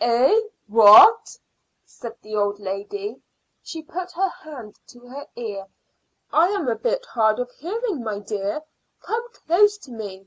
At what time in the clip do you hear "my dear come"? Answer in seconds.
8.04-9.26